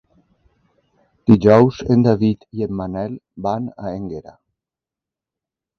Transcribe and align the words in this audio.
Dijous 1.33 1.81
en 1.97 2.07
David 2.09 2.49
i 2.61 2.67
en 2.69 2.75
Manel 2.81 3.15
van 3.49 3.71
a 3.85 3.95
Énguera. 4.01 4.39